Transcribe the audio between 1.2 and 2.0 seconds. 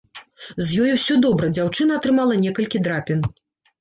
добра, дзяўчына